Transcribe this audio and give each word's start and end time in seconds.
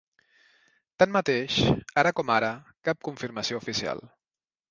Tanmateix, 1.03 1.57
ara 2.03 2.13
com 2.21 2.33
ara, 2.37 2.49
cap 2.89 3.05
confirmació 3.09 3.61
oficial. 3.65 4.05